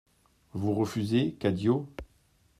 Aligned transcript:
Vous 0.53 0.73
refusez? 0.73 1.33
CADIO. 1.37 1.85